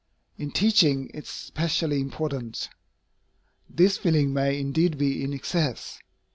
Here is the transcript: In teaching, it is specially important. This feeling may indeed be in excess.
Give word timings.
In 0.35 0.49
teaching, 0.49 1.11
it 1.13 1.25
is 1.25 1.29
specially 1.29 2.01
important. 2.01 2.69
This 3.69 3.99
feeling 3.99 4.33
may 4.33 4.59
indeed 4.59 4.97
be 4.97 5.23
in 5.23 5.31
excess. 5.31 5.99